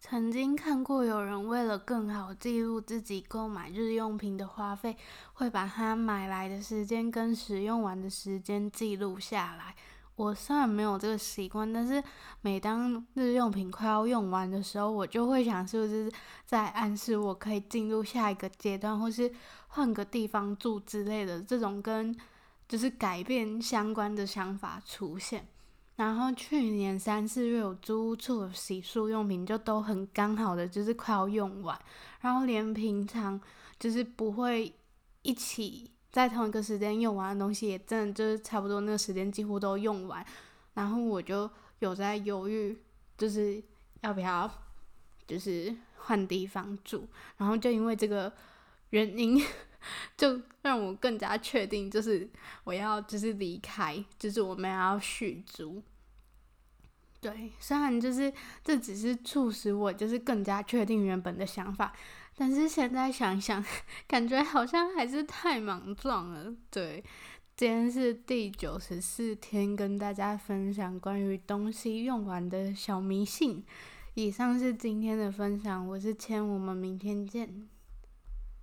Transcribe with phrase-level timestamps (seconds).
[0.00, 4.96] 曾经看过有人为了更好记录自己购买日用品的花费，
[5.34, 9.74] 会把他买来的时间跟使用完的时间记录下来。
[10.14, 12.02] 我虽然没有这个习惯，但是
[12.40, 16.10] 每当日用品快要用完的时候，我就会想，是不是
[16.46, 19.30] 在暗示我可以进入下一个阶段，或是
[19.66, 22.16] 换个地方住之类的这种跟
[22.68, 25.46] 就是改变相关的想法出现。
[25.98, 31.76] 然后去年三四月，我租屋处洗漱用品就都很刚好的，就是快要用完，
[32.20, 33.40] 然后连平常
[33.80, 34.72] 就是不会
[35.22, 40.24] 一起在同一个时间用完的东西，也真的就是差不多那个时间几乎都用完，
[40.74, 41.50] 然后我就
[41.80, 42.78] 有在犹豫，
[43.16, 43.60] 就是
[44.02, 44.48] 要不要
[45.26, 47.08] 就是换地方住，
[47.38, 48.32] 然后就因为这个
[48.90, 49.42] 原因，
[50.16, 52.30] 就让我更加确定，就是
[52.62, 55.82] 我要就是离开，就是我们要续租。
[57.20, 58.32] 对，虽然就是
[58.62, 61.92] 这只是促使我就是更加确定原本的想法，
[62.36, 63.64] 但是现在想想，
[64.06, 66.54] 感觉好像还是太莽撞了。
[66.70, 67.02] 对，
[67.56, 73.64] 今天是第九十四天跟大家分享关于东西用完的小迷信。
[74.14, 77.68] 以上是今天的分享，我是千，我们明天见。